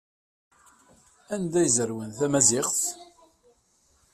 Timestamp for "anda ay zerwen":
1.33-2.11